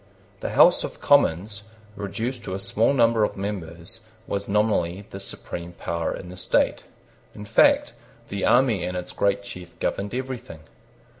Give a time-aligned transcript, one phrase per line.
[0.39, 1.61] The House of Commons,
[1.95, 6.85] reduced to a small number of members, was nominally the supreme power in the state.
[7.35, 7.93] In fact,
[8.29, 10.61] the army and its great chief governed everything.